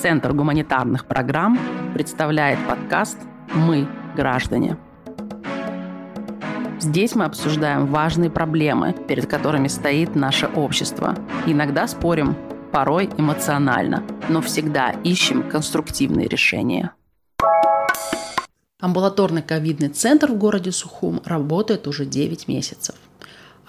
[0.00, 1.58] Центр гуманитарных программ
[1.92, 3.18] представляет подкаст
[3.52, 4.78] «Мы– граждане».
[6.78, 11.14] Здесь мы обсуждаем важные проблемы, перед которыми стоит наше общество.
[11.44, 12.34] Иногда спорим,
[12.72, 16.92] порой эмоционально, но всегда ищем конструктивные решения.
[18.80, 22.96] Амбулаторный ковидный центр в городе Сухум работает уже 9 месяцев.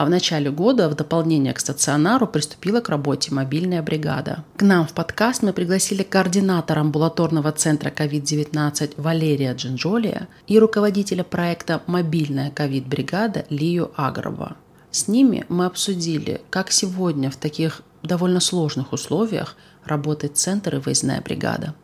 [0.02, 4.44] А в начале года в дополнение к стационару приступила к работе мобильная бригада.
[4.58, 11.84] К нам в подкаст мы пригласили координатора амбулаторного центра COVID-19 Валерия Джинджолия и руководителя проекта
[11.86, 14.56] «Мобильная ковид-бригада» Лию Агрова.
[14.90, 21.22] С ними мы обсудили, как сегодня в таких довольно сложных условиях работает центр и выездная
[21.22, 21.76] бригада.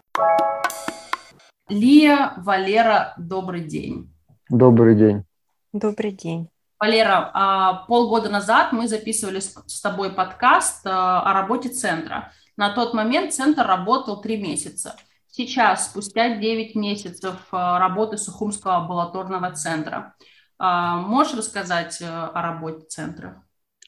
[1.69, 4.11] Лия, Валера, добрый день.
[4.49, 5.23] Добрый день.
[5.71, 6.49] Добрый день.
[6.79, 12.31] Валера, а, полгода назад мы записывали с тобой подкаст а, о работе центра.
[12.55, 14.95] На тот момент центр работал три месяца.
[15.27, 20.13] Сейчас, спустя 9 месяцев а, работы Сухумского амбулаторного центра,
[20.59, 23.43] можешь рассказать о работе центра?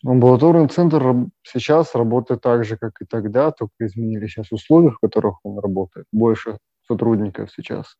[0.05, 5.39] Амбулаторный центр сейчас работает так же, как и тогда, только изменились сейчас условия, в которых
[5.43, 6.05] он работает.
[6.11, 7.95] Больше сотрудников сейчас.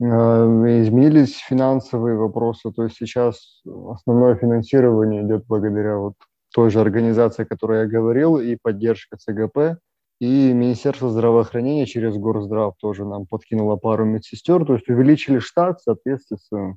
[0.00, 6.14] Э, изменились финансовые вопросы, то есть сейчас основное финансирование идет благодаря вот
[6.52, 9.78] той же организации, о которой я говорил, и поддержка ЦГП,
[10.20, 15.84] и Министерство здравоохранения через Горздрав тоже нам подкинуло пару медсестер, то есть увеличили штат в
[15.84, 16.76] соответствии с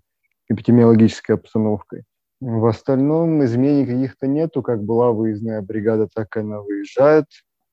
[0.50, 2.04] эпидемиологической обстановкой.
[2.40, 7.26] В остальном изменений каких-то нету, как была выездная бригада, так и она выезжает.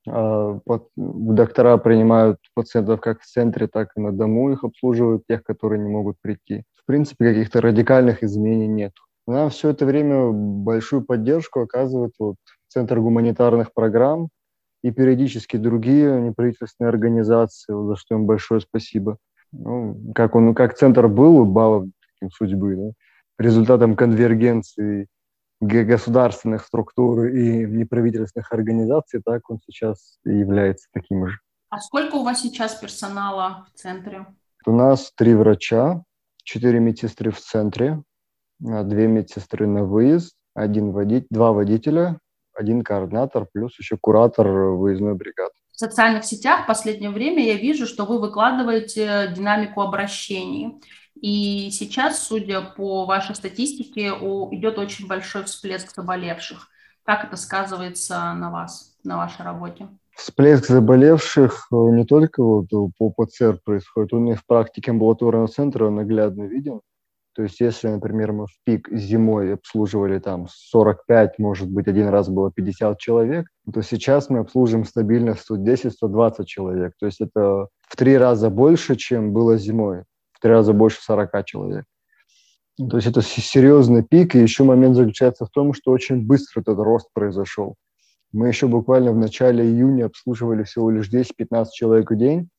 [0.07, 0.59] А,
[0.95, 5.89] доктора принимают пациентов как в центре, так и на дому, их обслуживают, тех, которые не
[5.89, 6.63] могут прийти.
[6.75, 8.93] В принципе, каких-то радикальных изменений нет.
[9.27, 12.35] Нам все это время большую поддержку оказывает вот
[12.75, 14.27] Центр гуманитарных программ
[14.83, 19.17] и периодически другие неправительственные организации, за что им большое спасибо.
[19.53, 21.85] Ну, как он, как центр был баллов
[22.33, 22.91] судьбы, да,
[23.39, 25.07] результатом конвергенции
[25.67, 31.39] государственных структур и неправительственных организаций, так он сейчас и является таким же.
[31.69, 34.25] А сколько у вас сейчас персонала в центре?
[34.65, 36.03] У нас три врача,
[36.43, 38.01] четыре медсестры в центре,
[38.65, 42.19] а две медсестры на выезд, один водитель, два водителя,
[42.53, 45.53] один координатор, плюс еще куратор выездной бригады.
[45.71, 50.79] В социальных сетях в последнее время я вижу, что вы выкладываете динамику обращений.
[51.21, 56.67] И сейчас, судя по вашей статистике, идет очень большой всплеск заболевших.
[57.03, 59.87] Как это сказывается на вас, на вашей работе?
[60.15, 62.67] Всплеск заболевших э, не только вот
[62.97, 66.81] по ПЦР происходит, он и в практике амбулаторного центра наглядно виден.
[67.35, 72.29] То есть если, например, мы в пик зимой обслуживали там 45, может быть, один раз
[72.29, 76.93] было 50 человек, то сейчас мы обслуживаем стабильно 110-120 человек.
[76.97, 80.03] То есть это в три раза больше, чем было зимой
[80.35, 81.85] в три раза больше 40 человек.
[82.77, 86.77] То есть это серьезный пик, и еще момент заключается в том, что очень быстро этот
[86.77, 87.75] рост произошел.
[88.33, 92.49] Мы еще буквально в начале июня обслуживали всего лишь 10-15 человек в день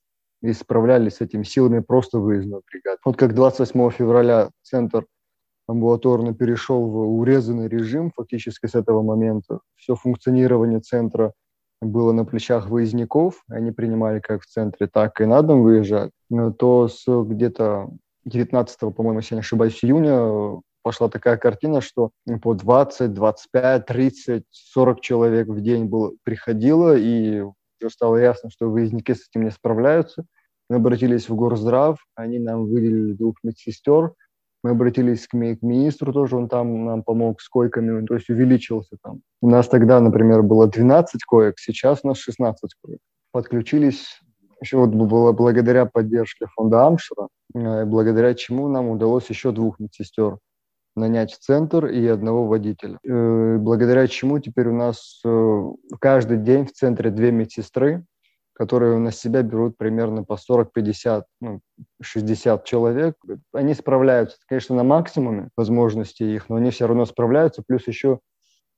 [0.40, 2.98] и справлялись с этим силами просто выездной бригады.
[3.04, 5.04] Вот как 28 февраля центр
[5.68, 9.60] амбулаторно перешел в урезанный режим фактически с этого момента.
[9.74, 11.34] Все функционирование центра
[11.80, 16.10] было на плечах выездников, они принимали как в центре, так и на дом выезжать,
[16.58, 17.90] то с где-то
[18.24, 22.10] 19, по-моему, если не ошибаюсь, июня пошла такая картина, что
[22.42, 28.70] по 20, 25, 30, 40 человек в день было, приходило, и уже стало ясно, что
[28.70, 30.24] выездники с этим не справляются.
[30.68, 34.14] Мы обратились в Горздрав, они нам выделили двух медсестер,
[34.66, 38.28] мы обратились к, ми- к министру тоже, он там нам помог с койками, то есть
[38.30, 39.20] увеличился там.
[39.40, 42.98] У нас тогда, например, было 12 коек, сейчас у нас 16 коек.
[43.32, 44.20] Подключились
[44.60, 50.38] еще вот было благодаря поддержке фонда Амшера, э, благодаря чему нам удалось еще двух медсестер
[50.96, 52.98] нанять в центр и одного водителя.
[53.04, 55.62] Э, благодаря чему теперь у нас э,
[56.00, 58.04] каждый день в центре две медсестры,
[58.56, 61.60] которые на себя берут примерно по 40-50, ну,
[62.00, 63.14] 60 человек.
[63.52, 67.62] Они справляются, конечно, на максимуме возможностей их, но они все равно справляются.
[67.66, 68.20] Плюс еще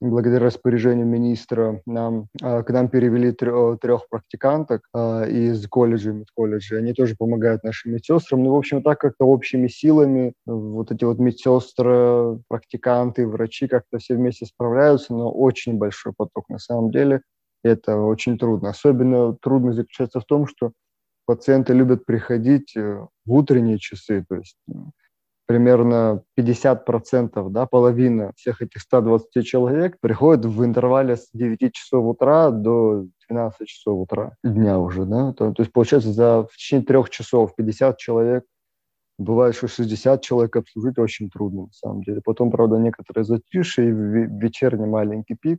[0.01, 6.77] благодаря распоряжению министра нам, а, к нам перевели трех, трех практиканток а, из колледжа, медколледжа.
[6.77, 8.43] Они тоже помогают нашим медсестрам.
[8.43, 14.15] Ну, в общем, так как-то общими силами вот эти вот медсестры, практиканты, врачи как-то все
[14.15, 17.23] вместе справляются, но очень большой поток на самом деле
[17.63, 18.71] это очень трудно.
[18.71, 20.73] Особенно трудно заключается в том, что
[21.27, 24.57] пациенты любят приходить э, в утренние часы, то есть
[25.47, 32.51] примерно 50%, да, половина всех этих 120 человек приходит в интервале с 9 часов утра
[32.51, 37.09] до 12 часов утра дня уже, да, то, то есть получается за в течение трех
[37.09, 38.45] часов 50 человек,
[39.19, 42.21] бывает, что 60 человек обслужить очень трудно на самом деле.
[42.25, 45.59] Потом, правда, некоторые затишье и вечерний маленький пик,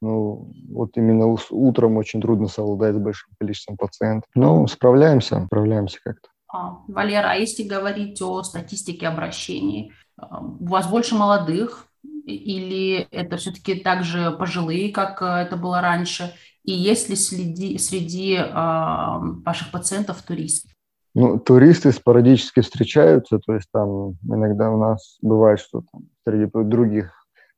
[0.00, 4.28] ну, вот именно утром очень трудно совладать с большим количеством пациентов.
[4.34, 6.28] Но справляемся, справляемся как-то.
[6.52, 11.88] А, Валера, а если говорить о статистике обращений, у вас больше молодых
[12.26, 16.32] или это все-таки также пожилые, как э, это было раньше?
[16.64, 20.68] И есть ли среди, среди э, ваших пациентов туристы?
[21.14, 27.15] Ну, туристы спорадически встречаются, то есть там иногда у нас бывает, что там среди других,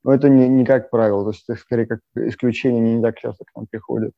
[0.09, 3.19] но это не, не как правило, то есть это скорее как исключение, не, не так
[3.19, 4.13] часто к нам приходят.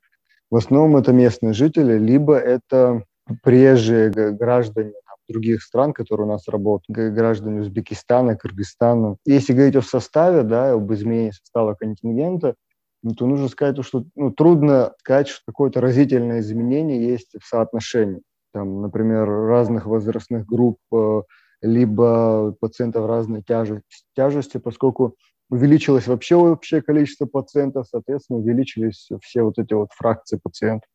[0.49, 3.03] В основном это местные жители, либо это
[3.43, 4.93] приезжие граждане
[5.29, 9.17] других стран, которые у нас работают, граждане Узбекистана, Кыргызстана.
[9.27, 12.55] Если говорить о составе, да, об изменении состава контингента,
[13.03, 18.23] ну, то нужно сказать, что ну, трудно сказать, что какое-то разительное изменение есть в соотношении.
[18.53, 21.23] Там, например, разных возрастных групп, э,
[21.63, 25.17] либо пациентов разной тяжести, поскольку
[25.50, 30.88] увеличилось вообще общее количество пациентов, соответственно, увеличились все вот эти вот фракции пациентов.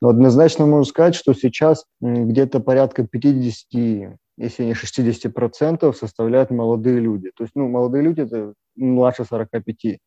[0.00, 7.00] Но однозначно можно сказать, что сейчас где-то порядка 50, если не 60 процентов составляют молодые
[7.00, 7.30] люди.
[7.34, 9.98] То есть, ну, молодые люди– это младше 45.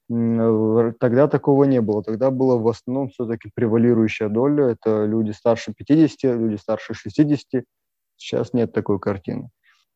[0.99, 2.03] Тогда такого не было.
[2.03, 4.65] Тогда было в основном все-таки превалирующая доля.
[4.65, 7.63] Это люди старше 50, люди старше 60.
[8.15, 9.49] Сейчас нет такой картины.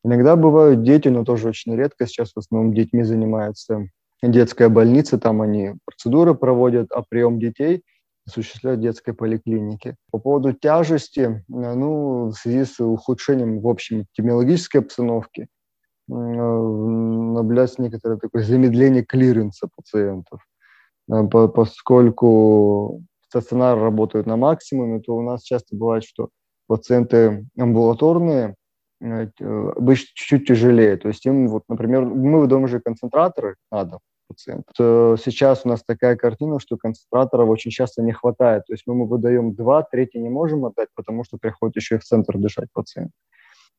[0.03, 2.05] Иногда бывают дети, но тоже очень редко.
[2.05, 3.88] Сейчас в основном детьми занимается
[4.21, 7.83] детская больница, там они процедуры проводят, а прием детей
[8.25, 9.95] осуществляют детской поликлинике.
[10.11, 17.81] По поводу тяжести, э, ну, в связи с ухудшением, в общем, эпидемиологической обстановки, э, наблюдается
[17.81, 20.39] некоторое такое замедление клиренса пациентов.
[21.11, 26.29] Э, поскольку стационары работают на максимуме, то у нас часто бывает, что
[26.67, 28.55] пациенты амбулаторные
[29.03, 30.97] обычно чуть-чуть тяжелее.
[30.97, 34.71] То есть им, вот, например, мы выдаем же концентраторы на дом, пациента.
[35.23, 38.63] Сейчас у нас такая картина, что концентраторов очень часто не хватает.
[38.65, 42.00] То есть мы, мы выдаем два, третий не можем отдать, потому что приходит еще и
[42.00, 43.11] в центр дышать пациент.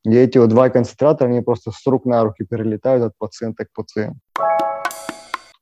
[0.03, 3.73] И эти вот два концентратора, они просто с рук на руки перелетают от пациента к
[3.73, 4.19] пациенту.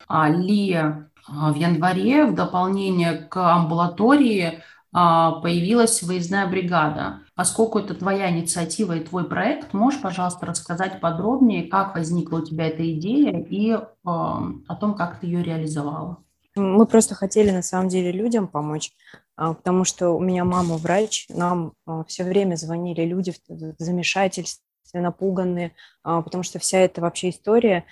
[0.10, 4.62] А, в январе в дополнение к амбулатории
[4.94, 7.20] появилась выездная бригада.
[7.36, 12.68] Поскольку это твоя инициатива и твой проект, можешь, пожалуйста, рассказать подробнее, как возникла у тебя
[12.68, 16.18] эта идея и э, о том, как ты ее реализовала?
[16.56, 18.92] Мы просто хотели на самом деле людям помочь,
[19.36, 24.62] а, потому что у меня мама врач, нам а, все время звонили люди в замешательстве,
[24.94, 25.72] напуганные,
[26.04, 27.84] потому что вся эта вообще история,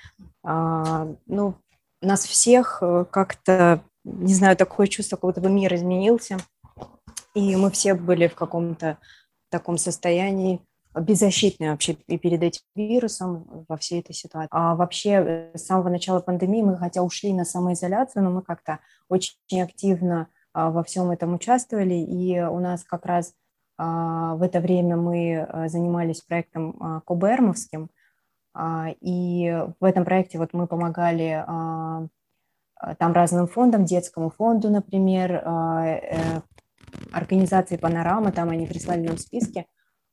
[0.43, 1.55] ну,
[2.01, 6.37] нас всех э, как-то, не знаю, такое чувство, как будто мир изменился,
[7.33, 8.97] и мы все были в каком-то
[9.49, 10.61] таком состоянии
[10.93, 14.49] беззащитные вообще и перед этим вирусом во всей этой ситуации.
[14.51, 19.61] А вообще с самого начала пандемии мы хотя ушли на самоизоляцию, но мы как-то очень
[19.61, 23.33] активно а, во всем этом участвовали, и у нас как раз
[23.77, 27.89] а, в это время мы э, занимались проектом а, Кобермовским,
[28.99, 31.41] и в этом проекте вот мы помогали
[32.97, 36.41] там разным фондам, детскому фонду, например, э,
[37.11, 39.65] организации «Панорама», там они прислали нам списки,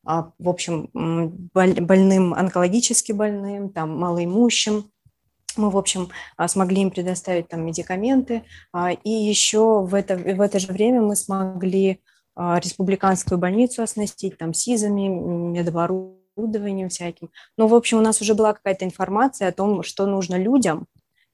[0.05, 4.91] а, в общем, больным, онкологически больным, там, малоимущим.
[5.57, 8.45] Мы, в общем, а, смогли им предоставить там медикаменты.
[8.73, 12.01] А, и еще в это, в это же время мы смогли
[12.37, 17.31] республиканскую больницу оснастить там СИЗами, медоборудованием всяким.
[17.57, 20.87] Ну, в общем, у нас уже была какая-то информация о том, что нужно людям,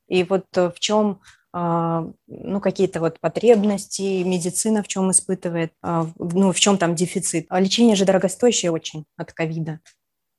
[0.09, 1.21] и вот э, в чем
[1.55, 7.47] ну, какие-то вот потребности, медицина в чем испытывает, а, ну, в чем там дефицит.
[7.49, 9.81] А лечение же дорогостоящее очень от ковида.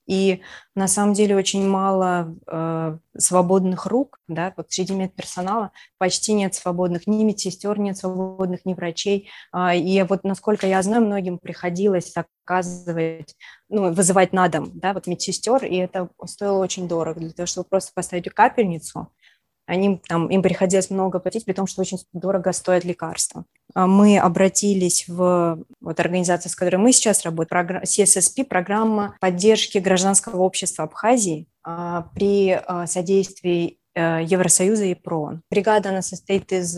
[0.07, 0.41] И
[0.75, 7.07] на самом деле очень мало э, свободных рук, да, вот среди медперсонала почти нет свободных
[7.07, 9.29] ни медсестер, нет свободных ни врачей.
[9.51, 13.35] Э, и вот насколько я знаю, многим приходилось оказывать,
[13.67, 17.67] ну, вызывать на дом, да, вот медсестер, и это стоило очень дорого для того, чтобы
[17.67, 19.11] просто поставить капельницу,
[19.65, 23.45] они, там, им приходилось много платить, при том, что очень дорого стоят лекарства.
[23.73, 30.41] А мы обратились в вот, организацию, с которой мы сейчас работаем, CSSP, программа поддержки гражданского
[30.41, 35.41] общества Абхазии а, при а, содействии э, Евросоюза и ПРООН.
[35.49, 36.77] Бригада, она состоит из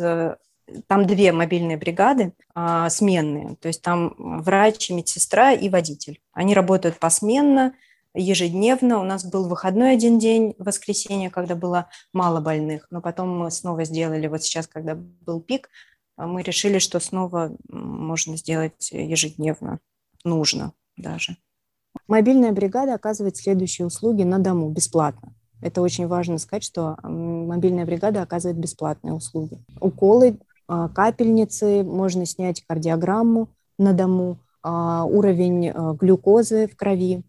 [0.88, 6.20] там две мобильные бригады а, сменные, то есть там врач, медсестра и водитель.
[6.34, 7.74] Они работают посменно,
[8.18, 9.00] ежедневно.
[9.00, 13.84] У нас был выходной один день, воскресенье, когда было мало больных, но потом мы снова
[13.86, 15.70] сделали, вот сейчас, когда был пик,
[16.18, 19.80] мы решили, что снова можно сделать ежедневно,
[20.24, 21.38] нужно даже.
[22.08, 25.34] Мобильная бригада оказывает следующие услуги на дому бесплатно.
[25.62, 29.60] Это очень важно сказать, что мобильная бригада оказывает бесплатные услуги.
[29.80, 37.24] Уколы, а, капельницы, можно снять кардиограмму на дому, а, уровень а, глюкозы в крови,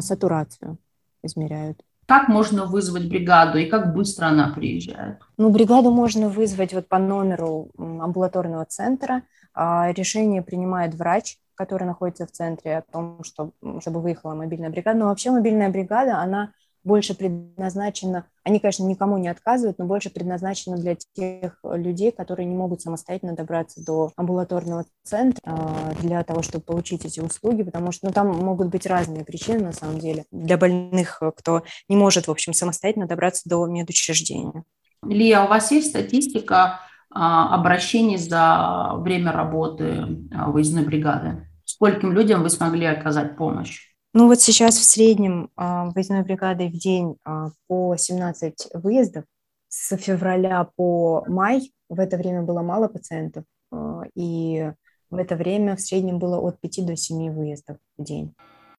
[0.00, 0.78] сатурацию
[1.22, 1.82] измеряют.
[2.06, 5.18] Как можно вызвать бригаду и как быстро она приезжает?
[5.36, 9.22] Ну, бригаду можно вызвать вот по номеру амбулаторного центра.
[9.54, 14.98] Решение принимает врач, который находится в центре, о том, что, чтобы выехала мобильная бригада.
[14.98, 16.52] Но вообще мобильная бригада, она
[16.84, 22.56] больше предназначена, они, конечно, никому не отказывают, но больше предназначена для тех людей, которые не
[22.56, 28.06] могут самостоятельно добраться до амбулаторного центра а, для того, чтобы получить эти услуги, потому что
[28.06, 32.30] ну, там могут быть разные причины, на самом деле, для больных, кто не может, в
[32.30, 34.64] общем, самостоятельно добраться до медучреждения.
[35.02, 36.80] Лия, у вас есть статистика
[37.10, 41.48] а, обращений за время работы а, выездной бригады?
[41.64, 43.87] Скольким людям вы смогли оказать помощь?
[44.14, 49.24] Ну вот сейчас в среднем а, выездной бригадой в день а, по 17 выездов.
[49.68, 54.72] С февраля по май в это время было мало пациентов, а, и
[55.10, 58.34] в это время в среднем было от 5 до 7 выездов в день.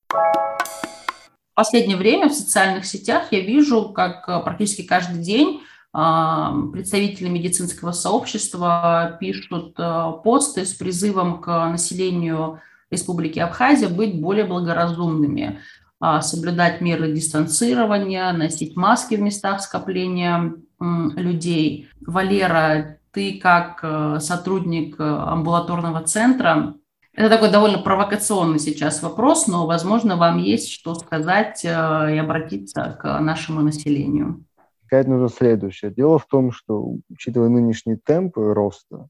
[0.10, 9.18] В последнее время в социальных сетях я вижу, как практически каждый день представители медицинского сообщества
[9.20, 9.76] пишут
[10.24, 15.60] посты с призывом к населению Республики Абхазия быть более благоразумными,
[16.00, 21.90] а, соблюдать меры дистанцирования, носить маски в местах скопления людей.
[22.02, 26.76] Валера, ты как э, сотрудник э, амбулаторного центра,
[27.14, 32.98] это такой довольно провокационный сейчас вопрос, но, возможно, вам есть что сказать э, и обратиться
[33.02, 34.46] к нашему населению.
[34.86, 35.92] Сказать нужно следующее.
[35.92, 39.08] Дело в том, что, учитывая нынешний темп роста,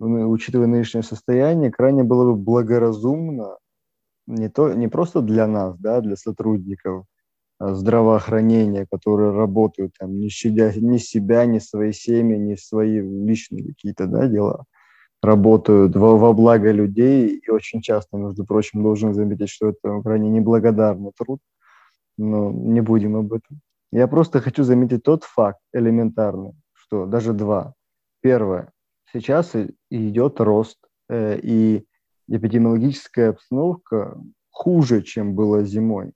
[0.00, 3.58] учитывая нынешнее состояние, крайне было бы благоразумно
[4.26, 7.04] не, то, не просто для нас, да, для сотрудников
[7.58, 13.64] а здравоохранения, которые работают, там, не щадя ни себя, ни свои семьи, ни свои личные
[13.66, 14.64] какие-то да, дела,
[15.22, 20.30] работают во, во благо людей, и очень часто, между прочим, должен заметить, что это крайне
[20.30, 21.40] неблагодарный труд,
[22.16, 23.60] но не будем об этом.
[23.92, 27.74] Я просто хочу заметить тот факт элементарный, что даже два.
[28.22, 28.70] Первое,
[29.12, 29.54] сейчас
[29.90, 31.84] идет рост, э, и
[32.28, 34.18] эпидемиологическая обстановка
[34.50, 36.12] хуже, чем было зимой.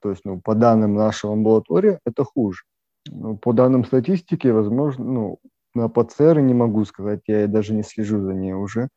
[0.00, 2.62] То есть, ну, по данным нашего амбулатории, это хуже.
[3.10, 5.38] Ну, по данным статистики, возможно, ну,
[5.74, 8.88] на ПЦР не могу сказать, я даже не слежу за ней уже.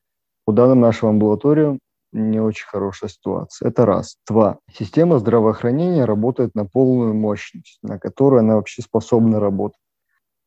[0.45, 1.79] По данным нашего амбулатории,
[2.13, 3.69] не очень хорошая ситуация.
[3.69, 4.17] Это раз.
[4.27, 4.59] Два.
[4.71, 9.79] Система здравоохранения работает на полную мощность, на которую она вообще способна работать.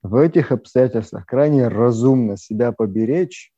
[0.02, 3.52] В этих обстоятельствах крайне разумно себя поберечь,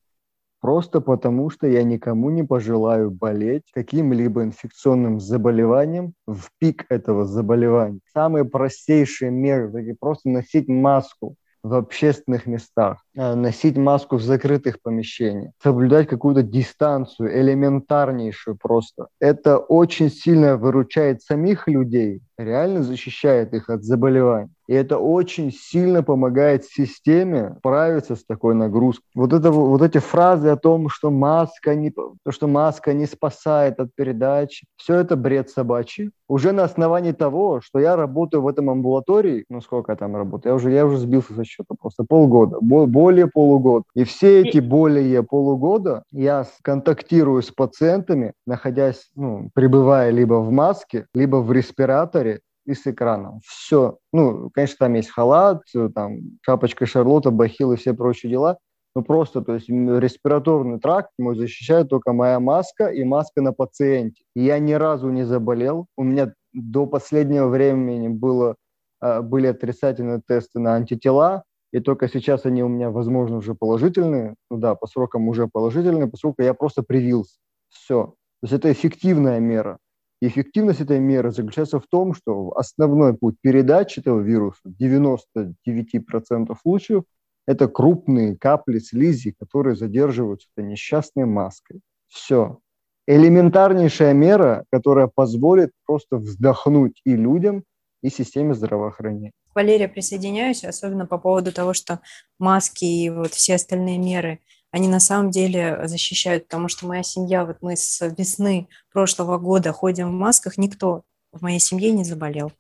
[0.61, 8.01] просто потому что я никому не пожелаю болеть каким-либо инфекционным заболеванием в пик этого заболевания.
[8.13, 15.53] Самые простейшие меры, просто носить маску, в общественных местах, э, носить маску в закрытых помещениях,
[15.63, 19.07] соблюдать какую-то дистанцию, элементарнейшую просто.
[19.21, 24.51] Это очень сильно выручает самих людей, реально защищает их от заболеваний.
[24.73, 29.05] И это очень сильно помогает системе справиться с такой нагрузкой.
[29.15, 33.79] Вот, это, вот эти фразы о том, что маска не, то, что маска не спасает
[33.81, 36.11] от передачи, все это бред собачий.
[36.27, 40.53] Уже на основании того, что я работаю в этом амбулатории, ну сколько я там работаю,
[40.53, 43.85] я уже, я уже сбился со счета, просто полгода, более полугода.
[43.95, 51.05] И все эти более полугода я контактирую с пациентами, находясь, ну, пребывая либо в маске,
[51.13, 53.41] либо в респираторе, и с экраном.
[53.45, 53.99] Все.
[54.13, 55.63] Ну, конечно, там есть халат,
[55.95, 58.59] там шапочка Шарлотта, бахилы, все прочие дела.
[58.95, 64.23] Ну, просто, то есть респираторный тракт мой защищает только моя маска и маска на пациенте.
[64.35, 65.87] И я ни разу не заболел.
[65.97, 68.57] У меня до последнего времени было,
[69.01, 74.35] а, были отрицательные тесты на антитела, и только сейчас они у меня, возможно, уже положительные.
[74.51, 77.37] Ну да, по срокам уже положительные, поскольку я просто привился.
[77.71, 78.15] Все.
[78.43, 79.79] То есть это эффективная мера.
[80.25, 87.03] Эффективность этой меры заключается в том, что основной путь передачи этого вируса в 99% случаев–
[87.49, 91.81] это крупные капли слизи, которые задерживаются этой несчастной маской.
[92.07, 92.61] Все.
[93.09, 97.65] Элементарнейшая мера, которая позволит просто вздохнуть и людям,
[98.01, 99.33] и системе здравоохранения.
[99.57, 101.99] Валерия, присоединяюсь, особенно по поводу того, что
[102.39, 104.39] маски и вот все остальные меры–
[104.73, 109.71] они на самом деле защищают, потому что моя семья, вот мы с весны прошлого года
[109.73, 112.51] ходим в масках, никто в моей семье не заболел.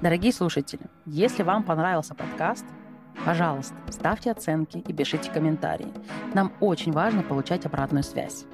[0.00, 2.64] Дорогие слушатели, если вам понравился подкаст,
[3.24, 5.92] пожалуйста, ставьте оценки и пишите комментарии.
[6.34, 8.44] Нам очень важно получать обратную связь.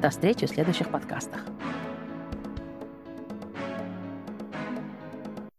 [0.00, 1.44] До встречи в следующих подкастах.